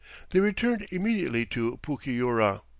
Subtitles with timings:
[0.31, 2.61] They returned immediately to Pucyura.